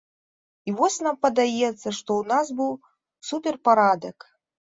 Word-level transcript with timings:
І 0.69 0.71
вось 0.77 0.95
нам 1.07 1.19
падаецца, 1.25 1.73
што 1.97 2.11
ў 2.21 2.29
нас 2.31 2.47
быў 2.61 2.71
суперпарадак. 3.29 4.27